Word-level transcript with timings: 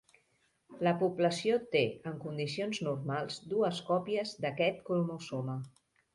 La 0.85 0.93
població 1.01 1.59
té, 1.75 1.81
en 2.13 2.17
condicions 2.23 2.81
normals, 2.89 3.39
dues 3.53 3.83
còpies 3.93 4.35
d'aquest 4.47 4.83
cromosoma. 4.91 5.61